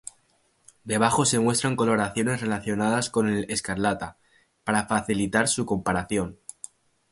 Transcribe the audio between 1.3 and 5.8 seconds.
muestran coloraciones relacionadas con el escarlata, para facilitar su